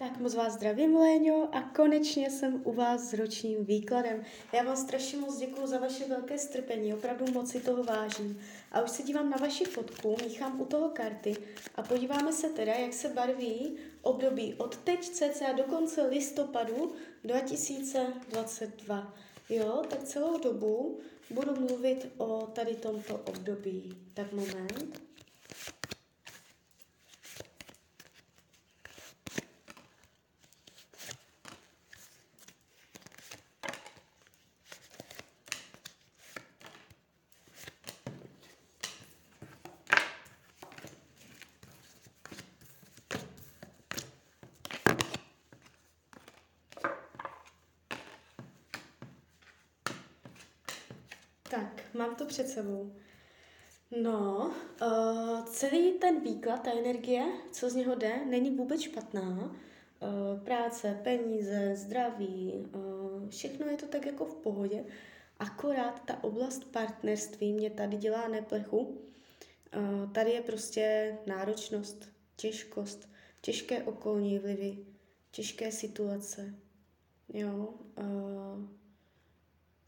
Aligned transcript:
Tak 0.00 0.18
moc 0.18 0.34
vás 0.34 0.52
zdravím, 0.52 0.96
Léňo, 0.96 1.48
a 1.52 1.62
konečně 1.62 2.30
jsem 2.30 2.62
u 2.64 2.72
vás 2.72 3.00
s 3.00 3.12
ročním 3.12 3.64
výkladem. 3.64 4.24
Já 4.52 4.62
vám 4.62 4.76
strašně 4.76 5.18
moc 5.18 5.38
děkuji 5.38 5.66
za 5.66 5.78
vaše 5.78 6.08
velké 6.08 6.38
strpení, 6.38 6.94
opravdu 6.94 7.32
moc 7.32 7.50
si 7.50 7.60
toho 7.60 7.84
vážím. 7.84 8.40
A 8.72 8.82
už 8.82 8.90
se 8.90 9.02
dívám 9.02 9.30
na 9.30 9.36
vaši 9.36 9.64
fotku, 9.64 10.16
míchám 10.22 10.60
u 10.60 10.64
toho 10.64 10.88
karty 10.88 11.36
a 11.74 11.82
podíváme 11.82 12.32
se 12.32 12.48
teda, 12.48 12.72
jak 12.72 12.92
se 12.92 13.08
barví 13.08 13.76
období 14.02 14.54
od 14.54 14.76
teď 14.76 15.08
cca 15.08 15.52
do 15.52 15.62
konce 15.62 16.06
listopadu 16.06 16.92
2022. 17.24 19.14
Jo, 19.48 19.82
tak 19.90 20.04
celou 20.04 20.38
dobu 20.38 21.00
budu 21.30 21.54
mluvit 21.54 22.08
o 22.16 22.46
tady 22.52 22.74
tomto 22.74 23.16
období. 23.16 23.96
Tak 24.14 24.32
moment. 24.32 25.10
Tak, 51.50 51.79
mám 51.94 52.16
to 52.16 52.26
před 52.26 52.48
sebou. 52.48 52.92
No, 54.02 54.52
uh, 54.82 55.44
celý 55.44 55.92
ten 55.92 56.20
výklad, 56.20 56.62
ta 56.62 56.72
energie, 56.72 57.24
co 57.52 57.70
z 57.70 57.74
něho 57.74 57.94
jde, 57.94 58.24
není 58.26 58.50
vůbec 58.50 58.80
špatná. 58.80 59.30
Uh, 59.30 60.44
práce, 60.44 61.00
peníze, 61.02 61.76
zdraví, 61.76 62.52
uh, 62.74 63.28
všechno 63.28 63.66
je 63.66 63.76
to 63.76 63.86
tak 63.86 64.06
jako 64.06 64.24
v 64.24 64.34
pohodě. 64.34 64.84
Akorát 65.38 66.02
ta 66.04 66.24
oblast 66.24 66.64
partnerství 66.64 67.52
mě 67.52 67.70
tady 67.70 67.96
dělá 67.96 68.28
neplechu. 68.28 68.78
Uh, 68.78 70.12
tady 70.12 70.30
je 70.30 70.40
prostě 70.40 71.16
náročnost, 71.26 72.08
těžkost, 72.36 73.08
těžké 73.40 73.82
okolní 73.82 74.38
vlivy, 74.38 74.78
těžké 75.30 75.72
situace. 75.72 76.54
Jo, 77.28 77.74
uh, 77.98 78.79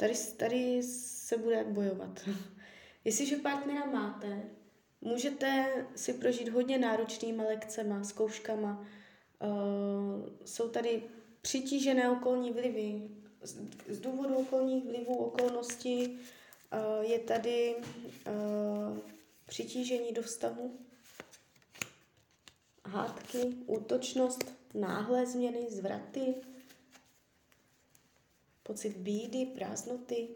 Tady, 0.02 0.14
tady 0.36 0.82
se 0.82 1.38
bude 1.38 1.64
bojovat. 1.64 2.28
Jestliže 3.04 3.36
partnera 3.36 3.86
máte, 3.86 4.42
můžete 5.00 5.72
si 5.96 6.12
prožít 6.12 6.48
hodně 6.48 6.78
náročnýma 6.78 7.44
lekcema, 7.44 8.04
zkouškama. 8.04 8.86
Uh, 9.42 10.28
jsou 10.44 10.68
tady 10.68 11.02
přitížené 11.42 12.10
okolní 12.10 12.50
vlivy. 12.50 13.02
Z, 13.42 13.56
z 13.88 14.00
důvodu 14.00 14.34
okolních 14.36 14.84
vlivů, 14.84 15.14
okolností 15.14 16.08
uh, 16.08 17.04
je 17.10 17.18
tady 17.18 17.74
uh, 17.76 18.98
přitížení 19.46 20.12
do 20.12 20.22
vztahu, 20.22 20.78
hádky, 22.84 23.38
útočnost, 23.66 24.54
náhlé 24.74 25.26
změny, 25.26 25.66
zvraty, 25.70 26.34
pocit 28.62 28.96
bídy, 28.96 29.46
prázdnoty. 29.46 30.28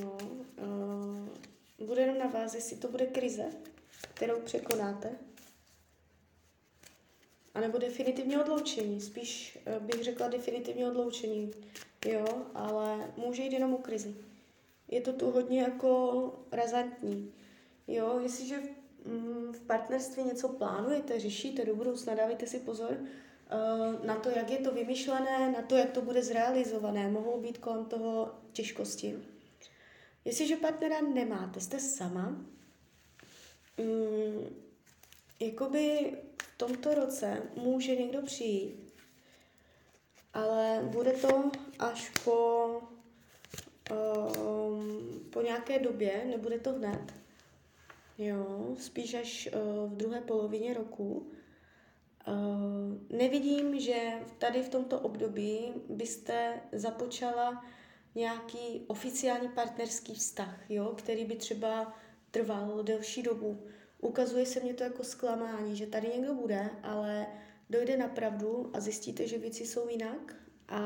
No, 0.00 0.18
uh, 0.62 1.86
bude 1.86 2.02
jenom 2.02 2.18
na 2.18 2.26
vás, 2.26 2.54
jestli 2.54 2.76
to 2.76 2.88
bude 2.88 3.06
krize, 3.06 3.44
kterou 4.14 4.40
překonáte, 4.40 5.10
anebo 7.54 7.78
definitivně 7.78 8.40
odloučení. 8.40 9.00
Spíš 9.00 9.58
uh, 9.66 9.82
bych 9.82 10.04
řekla 10.04 10.28
definitivně 10.28 10.88
odloučení, 10.88 11.50
jo, 12.06 12.26
ale 12.54 13.12
může 13.16 13.42
jít 13.42 13.52
jenom 13.52 13.74
o 13.74 13.78
krizi. 13.78 14.14
Je 14.88 15.00
to 15.00 15.12
tu 15.12 15.30
hodně 15.30 15.60
jako 15.60 16.44
razantní. 16.52 17.32
Jo, 17.88 18.20
jestliže 18.22 18.62
mm, 19.04 19.52
v 19.52 19.60
partnerství 19.60 20.22
něco 20.22 20.48
plánujete, 20.48 21.20
řešíte 21.20 21.64
do 21.64 21.76
budoucna, 21.76 22.14
dávejte 22.14 22.46
si 22.46 22.58
pozor, 22.58 22.98
Eh, 22.98 23.31
na 24.04 24.16
to, 24.16 24.30
jak 24.30 24.50
je 24.50 24.58
to 24.58 24.72
vymyšlené, 24.72 25.52
na 25.52 25.62
to, 25.62 25.76
jak 25.76 25.90
to 25.90 26.02
bude 26.02 26.22
zrealizované. 26.22 27.08
Mohou 27.10 27.40
být 27.40 27.58
kolem 27.58 27.84
toho 27.84 28.34
těžkosti. 28.52 29.18
Jestliže 30.24 30.56
partnera 30.56 31.00
nemáte, 31.00 31.60
jste 31.60 31.80
sama, 31.80 32.28
mm, 33.78 34.46
jakoby 35.40 36.12
v 36.42 36.58
tomto 36.58 36.94
roce 36.94 37.42
může 37.56 37.96
někdo 37.96 38.22
přijít, 38.22 38.92
ale 40.34 40.80
bude 40.82 41.12
to 41.12 41.50
až 41.78 42.10
po, 42.24 42.66
um, 43.90 45.28
po 45.30 45.42
nějaké 45.42 45.78
době, 45.78 46.24
nebude 46.24 46.58
to 46.58 46.72
hned. 46.72 47.14
Jo, 48.18 48.76
spíš 48.78 49.14
až 49.14 49.48
uh, 49.52 49.92
v 49.92 49.96
druhé 49.96 50.20
polovině 50.20 50.74
roku. 50.74 51.32
Uh, 52.28 53.16
nevidím, 53.18 53.80
že 53.80 54.12
tady 54.38 54.62
v 54.62 54.68
tomto 54.68 55.00
období 55.00 55.72
byste 55.88 56.60
započala 56.72 57.64
nějaký 58.14 58.84
oficiální 58.86 59.48
partnerský 59.48 60.14
vztah, 60.14 60.70
jo, 60.70 60.94
který 60.96 61.24
by 61.24 61.36
třeba 61.36 61.94
trval 62.30 62.82
delší 62.82 63.22
dobu. 63.22 63.66
Ukazuje 64.00 64.46
se 64.46 64.60
mě 64.60 64.74
to 64.74 64.84
jako 64.84 65.04
zklamání, 65.04 65.76
že 65.76 65.86
tady 65.86 66.08
někdo 66.08 66.34
bude, 66.34 66.70
ale 66.82 67.26
dojde 67.70 67.96
na 67.96 68.08
pravdu 68.08 68.70
a 68.74 68.80
zjistíte, 68.80 69.28
že 69.28 69.38
věci 69.38 69.66
jsou 69.66 69.88
jinak 69.88 70.36
a 70.68 70.80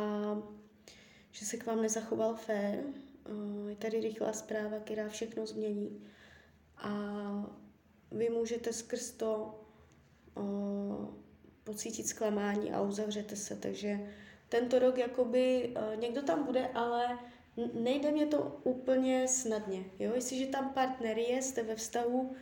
že 1.30 1.46
se 1.46 1.56
k 1.56 1.66
vám 1.66 1.82
nezachoval 1.82 2.34
fér. 2.34 2.84
Uh, 3.30 3.68
je 3.70 3.76
tady 3.76 4.00
rychlá 4.00 4.32
zpráva, 4.32 4.78
která 4.78 5.08
všechno 5.08 5.46
změní. 5.46 6.06
A 6.76 6.92
vy 8.10 8.30
můžete 8.30 8.72
skrz 8.72 9.10
to 9.10 9.60
uh, 10.36 11.25
pocítit 11.66 12.06
zklamání 12.06 12.72
a 12.72 12.80
uzavřete 12.80 13.36
se. 13.36 13.56
Takže 13.56 14.00
tento 14.48 14.78
rok 14.78 14.98
jakoby 14.98 15.74
uh, 15.76 16.00
někdo 16.00 16.22
tam 16.22 16.44
bude, 16.44 16.68
ale 16.68 17.18
nejde 17.74 18.10
mě 18.10 18.26
to 18.26 18.60
úplně 18.64 19.28
snadně. 19.28 19.84
Jo? 19.98 20.14
Jestliže 20.14 20.46
tam 20.46 20.70
partner 20.70 21.18
je, 21.18 21.42
jste 21.42 21.62
ve 21.62 21.76
vztahu, 21.76 22.20
uh, 22.20 22.34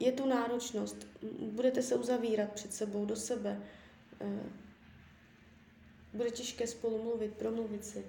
je 0.00 0.12
tu 0.12 0.26
náročnost, 0.26 1.06
budete 1.40 1.82
se 1.82 1.94
uzavírat 1.94 2.52
před 2.52 2.74
sebou, 2.74 3.04
do 3.04 3.16
sebe. 3.16 3.62
Uh, 4.20 4.28
bude 6.14 6.30
těžké 6.30 6.66
spolu 6.66 7.02
mluvit, 7.02 7.34
promluvit 7.34 7.84
si. 7.84 8.04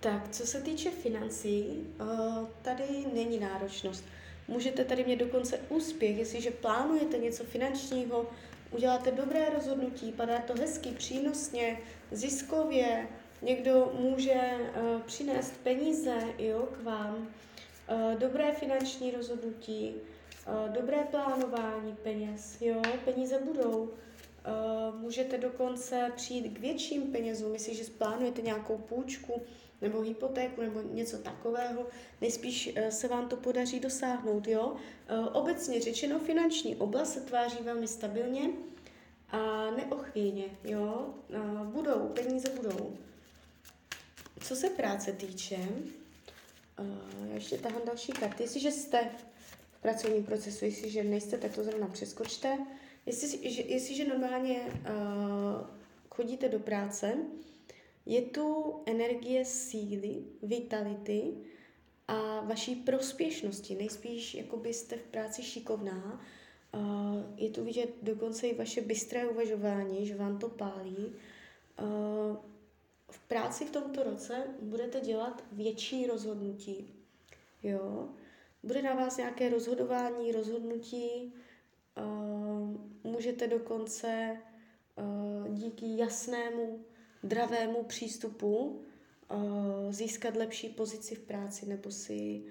Tak, 0.00 0.28
co 0.28 0.46
se 0.46 0.60
týče 0.60 0.90
financí, 0.90 1.86
tady 2.62 3.06
není 3.14 3.40
náročnost. 3.40 4.04
Můžete 4.48 4.84
tady 4.84 5.04
mít 5.04 5.16
dokonce 5.16 5.60
úspěch, 5.68 6.18
jestliže 6.18 6.50
plánujete 6.50 7.18
něco 7.18 7.44
finančního, 7.44 8.26
uděláte 8.70 9.10
dobré 9.10 9.50
rozhodnutí, 9.54 10.12
padá 10.12 10.38
to 10.38 10.54
hezky, 10.54 10.88
přínosně, 10.88 11.78
ziskově, 12.10 13.08
někdo 13.42 13.92
může 14.00 14.34
uh, 14.34 15.00
přinést 15.00 15.54
peníze 15.62 16.16
jo, 16.38 16.68
k 16.72 16.82
vám, 16.82 17.16
uh, 17.16 18.18
dobré 18.18 18.52
finanční 18.52 19.10
rozhodnutí, 19.10 19.94
uh, 19.94 20.72
dobré 20.72 20.96
plánování 21.10 21.96
peněz, 22.02 22.56
jo, 22.60 22.82
peníze 23.04 23.38
budou. 23.38 23.82
Uh, 23.82 25.00
můžete 25.00 25.38
dokonce 25.38 26.12
přijít 26.16 26.48
k 26.48 26.58
větším 26.58 27.02
penězům, 27.02 27.52
jestliže 27.52 27.84
plánujete 27.98 28.42
nějakou 28.42 28.78
půjčku, 28.78 29.42
nebo 29.82 30.00
hypotéku 30.00 30.62
nebo 30.62 30.82
něco 30.82 31.18
takového, 31.18 31.86
nejspíš 32.20 32.70
eh, 32.74 32.90
se 32.92 33.08
vám 33.08 33.28
to 33.28 33.36
podaří 33.36 33.80
dosáhnout. 33.80 34.48
Jo? 34.48 34.76
Eh, 35.08 35.18
obecně 35.32 35.80
řečeno, 35.80 36.18
finanční 36.18 36.76
oblast 36.76 37.12
se 37.12 37.20
tváří 37.20 37.58
velmi 37.62 37.88
stabilně 37.88 38.50
a 39.28 39.70
neochvějně. 39.70 40.44
Jo? 40.64 41.14
Eh, 41.30 41.38
budou, 41.64 42.08
peníze 42.08 42.48
budou. 42.48 42.96
Co 44.40 44.56
se 44.56 44.70
práce 44.70 45.12
týče, 45.12 45.58
já 47.28 47.34
ještě 47.34 47.58
tahám 47.58 47.82
další 47.86 48.12
karty. 48.12 48.42
Jestliže 48.42 48.70
jste 48.70 49.10
v 49.72 49.82
pracovním 49.82 50.24
procesu, 50.24 50.64
jestliže 50.64 51.04
nejste, 51.04 51.38
tak 51.38 51.54
to 51.54 51.64
zrovna 51.64 51.86
přeskočte. 51.86 52.58
Jestli, 53.06 53.48
jestliže 53.72 54.04
normálně 54.04 54.60
chodíte 56.10 56.48
do 56.48 56.58
práce, 56.58 57.16
je 58.06 58.22
tu 58.22 58.74
energie 58.86 59.44
síly, 59.44 60.24
vitality 60.42 61.34
a 62.08 62.40
vaší 62.40 62.74
prospěšnosti. 62.74 63.74
Nejspíš 63.74 64.34
jako 64.34 64.56
byste 64.56 64.96
v 64.96 65.02
práci 65.02 65.42
šikovná. 65.42 66.20
Je 67.36 67.50
tu 67.50 67.64
vidět 67.64 67.90
dokonce 68.02 68.46
i 68.46 68.54
vaše 68.54 68.80
bystré 68.80 69.28
uvažování, 69.28 70.06
že 70.06 70.14
vám 70.14 70.38
to 70.38 70.48
pálí. 70.48 71.12
V 73.10 73.18
práci 73.28 73.64
v 73.64 73.70
tomto 73.70 74.02
roce 74.02 74.44
budete 74.62 75.00
dělat 75.00 75.44
větší 75.52 76.06
rozhodnutí. 76.06 76.94
Jo? 77.62 78.08
Bude 78.62 78.82
na 78.82 78.94
vás 78.94 79.16
nějaké 79.16 79.48
rozhodování, 79.48 80.32
rozhodnutí, 80.32 81.34
můžete 83.04 83.46
dokonce 83.46 84.36
díky 85.48 85.96
jasnému, 85.96 86.84
dravému 87.26 87.82
přístupu 87.82 88.56
uh, 88.56 89.92
získat 89.92 90.36
lepší 90.36 90.68
pozici 90.68 91.14
v 91.14 91.20
práci 91.20 91.66
nebo 91.66 91.90
si 91.90 92.42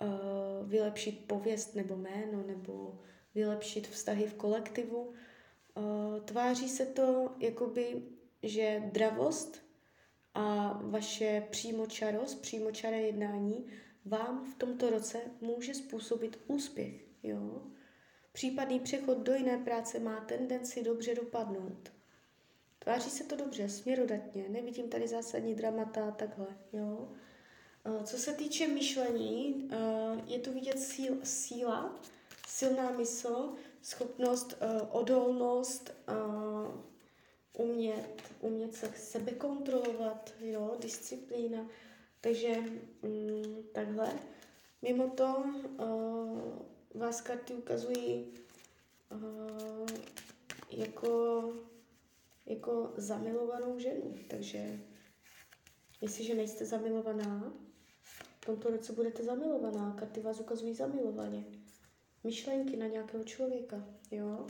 uh, 0.00 0.68
vylepšit 0.68 1.24
pověst 1.26 1.74
nebo 1.74 1.96
jméno 1.96 2.44
nebo 2.46 2.98
vylepšit 3.34 3.88
vztahy 3.88 4.26
v 4.26 4.34
kolektivu. 4.34 4.98
Uh, 5.04 6.20
tváří 6.24 6.68
se 6.68 6.86
to 6.86 7.32
jakoby, 7.38 8.02
že 8.42 8.82
dravost 8.92 9.62
a 10.34 10.78
vaše 10.82 11.46
přímočarost, 11.50 12.42
přímočaré 12.42 13.00
jednání 13.00 13.66
vám 14.04 14.44
v 14.44 14.54
tomto 14.54 14.90
roce 14.90 15.20
může 15.40 15.74
způsobit 15.74 16.38
úspěch. 16.46 17.04
Jo? 17.22 17.62
Případný 18.32 18.80
přechod 18.80 19.18
do 19.18 19.34
jiné 19.34 19.58
práce 19.58 19.98
má 19.98 20.20
tendenci 20.20 20.82
dobře 20.82 21.14
dopadnout. 21.14 21.92
Tváří 22.78 23.10
se 23.10 23.24
to 23.24 23.36
dobře, 23.36 23.68
směrodatně, 23.68 24.48
nevidím 24.48 24.88
tady 24.88 25.08
zásadní 25.08 25.54
dramata 25.54 26.10
takhle. 26.10 26.46
Jo? 26.72 27.08
Co 28.04 28.16
se 28.16 28.32
týče 28.32 28.68
myšlení, 28.68 29.70
je 30.26 30.38
tu 30.38 30.52
vidět 30.52 30.78
síl, 30.78 31.16
síla, 31.24 32.00
silná 32.48 32.90
mysl, 32.90 33.52
schopnost, 33.82 34.58
odolnost, 34.90 35.90
umět, 37.52 38.22
umět 38.40 38.74
se 38.74 38.92
sebe 38.96 39.32
kontrolovat, 39.32 40.34
jo, 40.40 40.76
disciplína. 40.80 41.66
Takže 42.20 42.56
mm, 43.02 43.62
takhle. 43.72 44.12
Mimo 44.82 45.10
to 45.10 45.44
vás 46.94 47.20
karty 47.20 47.54
ukazují 47.54 48.26
jako, 50.70 51.42
jako 52.46 52.92
zamilovanou 52.96 53.78
ženu. 53.78 54.14
Takže 54.28 54.80
jestliže 56.00 56.34
nejste 56.34 56.64
zamilovaná, 56.64 57.52
v 58.02 58.46
tomto 58.46 58.70
roce 58.70 58.92
budete 58.92 59.22
zamilovaná. 59.22 59.96
Karty 59.98 60.20
vás 60.20 60.40
ukazují 60.40 60.74
zamilovaně. 60.74 61.44
Myšlenky 62.24 62.76
na 62.76 62.86
nějakého 62.86 63.24
člověka, 63.24 63.84
jo. 64.10 64.46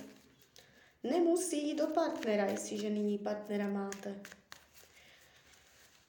Nemusí 1.03 1.69
jít 1.69 1.79
do 1.79 1.87
partnera, 1.87 2.45
jestliže 2.47 2.91
nyní 2.91 3.19
partnera 3.19 3.69
máte. 3.69 4.15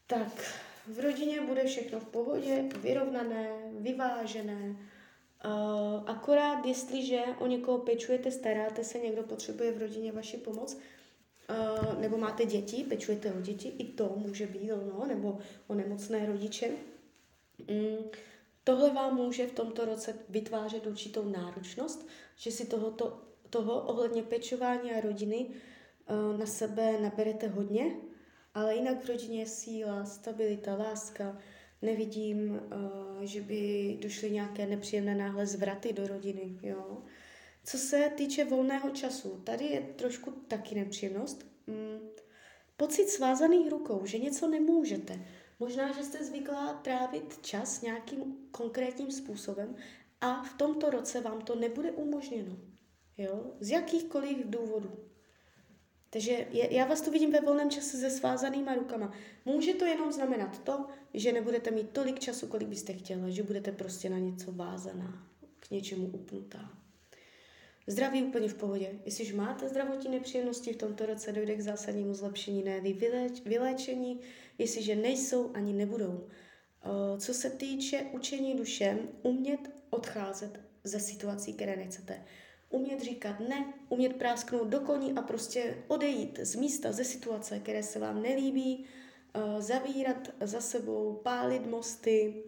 Tak, 0.07 0.61
v 0.87 0.99
rodině 0.99 1.41
bude 1.41 1.63
všechno 1.63 1.99
v 1.99 2.05
pohodě, 2.05 2.69
vyrovnané, 2.81 3.71
vyvážené. 3.71 4.75
Uh, 5.45 6.09
akorát, 6.09 6.65
jestliže 6.65 7.23
o 7.39 7.47
někoho 7.47 7.77
pečujete, 7.79 8.31
staráte 8.31 8.83
se, 8.83 8.99
někdo 8.99 9.23
potřebuje 9.23 9.71
v 9.71 9.77
rodině 9.77 10.11
vaši 10.11 10.37
pomoc, 10.37 10.77
uh, 11.49 12.01
nebo 12.01 12.17
máte 12.17 12.45
děti, 12.45 12.83
pečujete 12.83 13.33
o 13.33 13.41
děti, 13.41 13.67
i 13.67 13.83
to 13.83 14.13
může 14.17 14.47
být 14.47 14.71
ono, 14.71 15.05
nebo 15.05 15.39
o 15.67 15.73
nemocné 15.73 16.25
rodiče. 16.25 16.69
Mm, 17.69 18.09
tohle 18.63 18.93
vám 18.93 19.15
může 19.15 19.47
v 19.47 19.51
tomto 19.51 19.85
roce 19.85 20.13
vytvářet 20.29 20.87
určitou 20.87 21.29
náročnost, 21.29 22.07
že 22.35 22.51
si 22.51 22.65
tohoto 22.65 23.21
toho 23.49 23.81
ohledně 23.81 24.23
pečování 24.23 24.91
a 24.91 25.01
rodiny 25.01 25.45
uh, 25.45 26.39
na 26.39 26.45
sebe 26.45 26.99
naberete 27.01 27.47
hodně, 27.47 27.91
ale 28.53 28.75
jinak 28.75 29.03
v 29.03 29.07
rodině 29.07 29.39
je 29.39 29.45
síla, 29.45 30.05
stabilita, 30.05 30.75
láska. 30.75 31.37
Nevidím, 31.81 32.49
uh, 32.51 33.21
že 33.21 33.41
by 33.41 33.97
došly 34.01 34.31
nějaké 34.31 34.65
nepříjemné 34.65 35.15
náhle 35.15 35.45
zvraty 35.45 35.93
do 35.93 36.07
rodiny. 36.07 36.59
Jo? 36.63 36.97
Co 37.69 37.77
se 37.77 38.11
týče 38.15 38.45
volného 38.45 38.89
času, 38.89 39.41
tady 39.43 39.65
je 39.65 39.81
trošku 39.81 40.31
taky 40.31 40.75
nepříjemnost. 40.75 41.45
Mm, 41.67 42.09
pocit 42.77 43.09
svázaných 43.09 43.71
rukou, 43.71 44.05
že 44.05 44.17
něco 44.17 44.47
nemůžete. 44.47 45.25
Možná, 45.59 45.93
že 45.93 46.03
jste 46.03 46.23
zvyklá 46.23 46.73
trávit 46.73 47.39
čas 47.41 47.81
nějakým 47.81 48.37
konkrétním 48.51 49.11
způsobem 49.11 49.75
a 50.21 50.43
v 50.43 50.53
tomto 50.57 50.89
roce 50.89 51.21
vám 51.21 51.41
to 51.41 51.55
nebude 51.55 51.91
umožněno. 51.91 52.57
Jo? 53.17 53.55
Z 53.59 53.69
jakýchkoliv 53.69 54.37
důvodů. 54.45 54.91
Takže 56.09 56.31
je, 56.31 56.73
já 56.75 56.85
vás 56.85 57.01
tu 57.01 57.11
vidím 57.11 57.31
ve 57.31 57.41
volném 57.41 57.69
čase 57.69 57.97
se 57.97 58.09
svázanýma 58.09 58.75
rukama. 58.75 59.13
Může 59.45 59.73
to 59.73 59.85
jenom 59.85 60.11
znamenat 60.11 60.63
to, 60.63 60.85
že 61.13 61.31
nebudete 61.31 61.71
mít 61.71 61.89
tolik 61.89 62.19
času, 62.19 62.47
kolik 62.47 62.67
byste 62.67 62.93
chtěla, 62.93 63.29
že 63.29 63.43
budete 63.43 63.71
prostě 63.71 64.09
na 64.09 64.17
něco 64.17 64.51
vázaná, 64.51 65.27
k 65.59 65.71
něčemu 65.71 66.07
upnutá. 66.07 66.86
Zdraví 67.87 68.23
úplně 68.23 68.49
v 68.49 68.53
pohodě. 68.53 68.99
Jestliže 69.05 69.35
máte 69.35 69.69
zdravotní 69.69 70.11
nepříjemnosti, 70.11 70.73
v 70.73 70.77
tomto 70.77 71.05
roce 71.05 71.31
dojde 71.31 71.55
k 71.55 71.61
zásadnímu 71.61 72.13
zlepšení, 72.13 72.63
ne 72.63 72.81
vyléč, 72.81 73.41
vyléčení, 73.45 74.19
jestliže 74.57 74.95
nejsou 74.95 75.51
ani 75.53 75.73
nebudou. 75.73 76.27
Co 77.17 77.33
se 77.33 77.49
týče 77.49 78.05
učení 78.11 78.55
duše, 78.55 78.97
umět 79.23 79.59
odcházet 79.89 80.59
ze 80.83 80.99
situací, 80.99 81.53
které 81.53 81.75
nechcete 81.75 82.23
umět 82.69 83.01
říkat 83.01 83.39
ne, 83.39 83.73
umět 83.89 84.15
prásknout 84.15 84.67
do 84.67 84.79
koní 84.79 85.13
a 85.13 85.21
prostě 85.21 85.83
odejít 85.87 86.39
z 86.39 86.55
místa, 86.55 86.91
ze 86.91 87.03
situace, 87.03 87.59
které 87.59 87.83
se 87.83 87.99
vám 87.99 88.21
nelíbí, 88.21 88.85
zavírat 89.59 90.29
za 90.41 90.61
sebou, 90.61 91.13
pálit 91.23 91.65
mosty, 91.65 92.43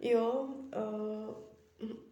jo, 0.00 0.48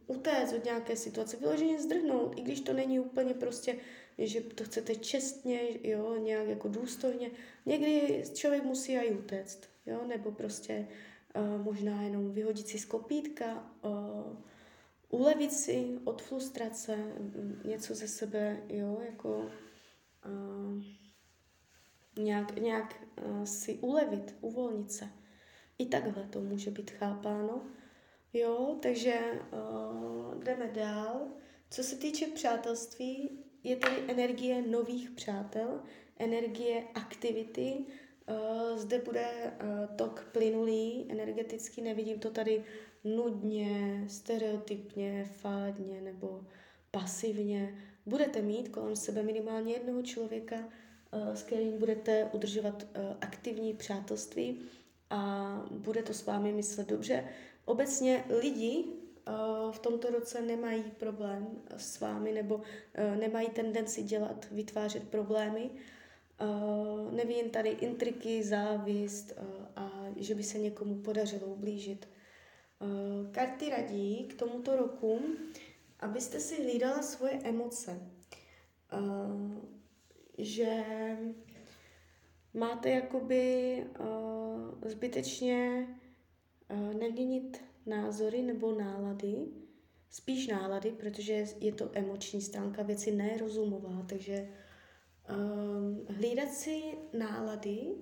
utéct 0.07 0.53
od 0.53 0.65
nějaké 0.65 0.97
situace, 0.97 1.37
vyloženě 1.37 1.81
zdrhnout, 1.81 2.39
i 2.39 2.43
když 2.43 2.61
to 2.61 2.73
není 2.73 3.01
úplně 3.01 3.35
prostě, 3.35 3.77
že 4.19 4.41
to 4.41 4.65
chcete 4.65 4.95
čestně, 4.95 5.61
jo, 5.83 6.17
nějak 6.17 6.49
jako 6.49 6.69
důstojně. 6.69 7.31
Někdy 7.67 8.25
člověk 8.35 8.65
musí 8.65 8.93
i 8.93 9.15
utéct, 9.15 9.69
jo, 9.87 10.05
nebo 10.07 10.33
prostě 10.33 10.89
uh, 11.37 11.63
možná 11.65 12.03
jenom 12.03 12.33
vyhodit 12.33 12.69
si 12.69 12.79
z 12.79 12.85
kopítka, 12.85 13.73
uh, 13.83 14.37
ulevit 15.09 15.53
si 15.53 15.99
od 16.05 16.23
frustrace, 16.23 16.99
něco 17.65 17.95
ze 17.95 18.09
sebe, 18.09 18.63
jo, 18.69 19.01
jako 19.07 19.51
uh, 20.27 20.83
nějak, 22.19 22.57
nějak 22.57 23.07
uh, 23.25 23.45
si 23.45 23.75
ulevit, 23.75 24.35
uvolnit 24.41 24.93
se. 24.93 25.09
I 25.79 25.87
takhle 25.87 26.27
to 26.31 26.41
může 26.41 26.71
být 26.71 26.91
chápáno. 26.91 27.63
Jo, 28.37 28.77
takže 28.83 29.21
uh, 29.53 30.35
jdeme 30.43 30.69
dál. 30.69 31.29
Co 31.71 31.83
se 31.83 31.97
týče 31.97 32.27
přátelství, 32.27 33.31
je 33.65 33.77
tady 33.77 33.97
energie 34.09 34.63
nových 34.63 35.11
přátel, 35.11 35.83
energie 36.19 36.85
aktivity. 36.95 37.75
Uh, 38.29 38.79
zde 38.79 38.99
bude 38.99 39.27
uh, 39.31 39.97
tok 39.97 40.29
plynulý, 40.33 41.07
energeticky, 41.09 41.81
nevidím 41.81 42.19
to 42.19 42.31
tady 42.31 42.65
nudně, 43.05 44.05
stereotypně, 44.09 45.25
fádně 45.25 46.01
nebo 46.01 46.45
pasivně. 46.91 47.79
Budete 48.07 48.43
mít 48.43 48.69
kolem 48.69 48.97
sebe 48.97 49.23
minimálně 49.23 49.73
jednoho 49.73 50.03
člověka, 50.03 50.57
eh, 51.13 51.37
s 51.37 51.43
kterým 51.43 51.79
budete 51.79 52.31
udržovat 52.33 52.87
aktivní 53.21 53.75
přátelství 53.75 54.61
a 55.11 55.63
bude 55.71 56.03
to 56.03 56.15
s 56.15 56.27
vámi 56.27 56.53
myslet 56.53 56.89
dobře. 56.89 57.25
Obecně 57.67 58.25
lidi 58.41 58.85
eh, 58.85 59.33
v 59.73 59.79
tomto 59.79 60.11
roce 60.11 60.43
nemají 60.43 60.83
problém 60.83 61.47
s 61.77 62.01
vámi 62.01 62.33
nebo 62.33 62.61
nemají 63.21 63.49
tendenci 63.49 64.03
dělat, 64.03 64.47
vytvářet 64.51 65.09
problémy. 65.09 65.71
Nevím 67.11 67.51
tady 67.51 67.69
intriky, 67.69 68.43
závist 68.43 69.33
a 69.77 70.07
že 70.17 70.35
by 70.35 70.43
se 70.43 70.59
někomu 70.59 70.95
podařilo 70.95 71.47
ublížit. 71.47 72.07
Eh, 72.81 73.31
karty 73.33 73.71
radí 73.71 74.25
k 74.25 74.35
tomuto 74.35 74.77
roku, 74.77 75.21
abyste 76.01 76.41
si 76.41 76.63
hlídala 76.63 77.03
svoje 77.03 77.41
emoce. 77.43 78.01
Eh, 78.93 79.61
že 80.39 80.85
máte 82.55 82.91
jakoby 82.91 83.77
eh, 84.85 84.89
zbytečně 84.91 85.87
neměnit 86.99 87.63
názory 87.87 88.43
nebo 88.43 88.73
nálady, 88.73 89.47
spíš 90.11 90.47
nálady, 90.47 90.91
protože 90.91 91.45
je 91.61 91.73
to 91.73 91.91
emoční 91.93 92.41
stránka 92.41 92.83
věci, 92.83 93.15
ne 93.15 93.37
rozumová, 93.39 94.07
takže 94.09 94.49
hlídat 96.09 96.53
si 96.53 96.83
nálady, 97.13 97.95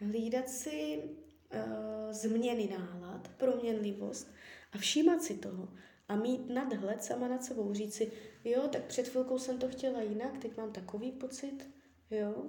hlídat 0.00 0.48
si 0.48 1.02
uh, 1.02 2.12
změny 2.12 2.68
nálad, 2.78 3.28
proměnlivost 3.36 4.32
a 4.72 4.78
všímat 4.78 5.22
si 5.22 5.34
toho 5.34 5.68
a 6.08 6.16
mít 6.16 6.48
nadhled 6.48 7.02
sama 7.02 7.28
nad 7.28 7.44
sebou, 7.44 7.74
říct 7.74 7.94
si, 7.94 8.12
jo, 8.44 8.68
tak 8.68 8.84
před 8.84 9.08
chvilkou 9.08 9.38
jsem 9.38 9.58
to 9.58 9.68
chtěla 9.68 10.02
jinak, 10.02 10.38
teď 10.38 10.56
mám 10.56 10.72
takový 10.72 11.12
pocit, 11.12 11.70
jo. 12.10 12.46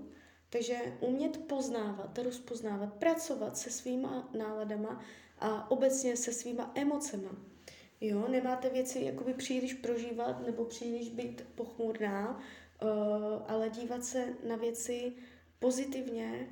Takže 0.50 0.78
umět 1.00 1.38
poznávat, 1.38 2.18
rozpoznávat, 2.18 2.94
pracovat 2.94 3.58
se 3.58 3.70
svýma 3.70 4.30
náladama 4.38 5.02
a 5.40 5.72
obecně 5.72 6.18
se 6.18 6.34
svýma 6.34 6.72
emocema. 6.76 7.30
Jo, 8.02 8.28
nemáte 8.28 8.70
věci 8.70 9.00
jakoby 9.00 9.34
příliš 9.34 9.74
prožívat 9.74 10.46
nebo 10.46 10.66
příliš 10.66 11.10
být 11.10 11.42
pochmurná, 11.56 12.40
uh, 12.84 12.90
ale 13.48 13.70
dívat 13.70 14.06
se 14.06 14.34
na 14.48 14.56
věci 14.56 15.14
pozitivně 15.60 16.50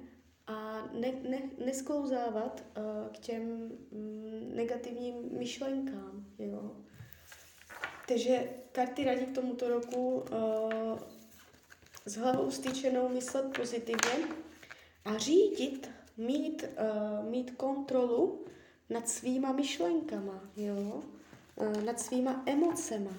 a 0.48 0.88
ne, 0.94 1.12
ne, 1.30 1.42
nesklouzávat 1.66 2.64
uh, 2.78 3.14
k 3.14 3.18
těm 3.18 3.72
um, 3.92 4.56
negativním 4.56 5.16
myšlenkám. 5.38 6.26
Jo. 6.40 6.72
Takže 8.08 8.50
karty 8.72 9.04
radí 9.04 9.26
k 9.26 9.36
tomuto 9.36 9.70
roku 9.70 10.16
uh, 10.16 11.00
s 12.06 12.16
hlavou 12.16 12.52
styčenou 12.52 13.10
myslet 13.10 13.58
pozitivně 13.58 14.28
a 15.06 15.18
řídit, 15.18 15.90
mít, 16.18 16.66
mít 17.30 17.52
kontrolu 17.52 18.46
nad 18.90 19.10
svýma 19.10 19.52
myšlenkama, 19.52 20.44
jo? 20.58 21.04
Uh, 21.56 21.84
nad 21.84 22.00
svýma 22.00 22.44
emocema. 22.46 23.12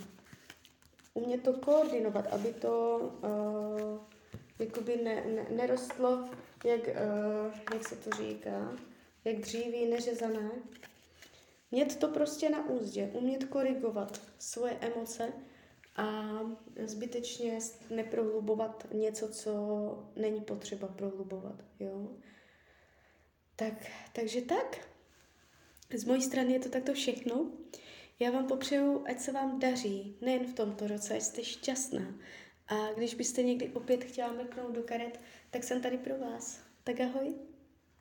Umět 1.14 1.42
to 1.42 1.52
koordinovat, 1.52 2.26
aby 2.26 2.52
to 2.52 2.98
uh, 3.22 3.98
jakoby 4.58 4.96
ne, 4.96 5.24
ne, 5.24 5.46
nerostlo, 5.50 6.28
jak, 6.64 6.80
uh, 6.80 7.74
jak 7.74 7.88
se 7.88 7.96
to 7.96 8.10
říká, 8.10 8.72
jak 9.24 9.36
dříví 9.36 9.86
neřezané. 9.86 10.50
Mět 11.70 11.96
to 11.96 12.08
prostě 12.08 12.50
na 12.50 12.68
úzdě, 12.68 13.10
umět 13.12 13.44
korigovat 13.44 14.20
svoje 14.38 14.72
emoce 14.80 15.32
a 15.96 16.38
zbytečně 16.84 17.58
neprohlubovat 17.90 18.86
něco, 18.92 19.28
co 19.28 19.52
není 20.16 20.40
potřeba 20.40 20.88
prohlubovat. 20.88 21.64
Jo? 21.80 22.08
Tak, 23.56 23.74
takže 24.12 24.42
tak. 24.42 24.78
Z 25.94 26.04
mojí 26.04 26.22
strany 26.22 26.52
je 26.52 26.58
to 26.60 26.68
takto 26.68 26.92
všechno. 26.92 27.50
Já 28.18 28.30
vám 28.30 28.46
popřeju, 28.46 29.04
ať 29.06 29.20
se 29.20 29.32
vám 29.32 29.58
daří, 29.58 30.16
nejen 30.20 30.46
v 30.46 30.54
tomto 30.54 30.86
roce, 30.86 31.14
ať 31.14 31.22
jste 31.22 31.44
šťastná. 31.44 32.14
A 32.68 32.92
když 32.96 33.14
byste 33.14 33.42
někdy 33.42 33.68
opět 33.68 34.04
chtěla 34.04 34.32
mrknout 34.32 34.74
do 34.74 34.82
karet, 34.82 35.20
tak 35.50 35.64
jsem 35.64 35.82
tady 35.82 35.98
pro 35.98 36.18
vás. 36.18 36.60
Tak 36.84 37.00
ahoj. 37.00 37.34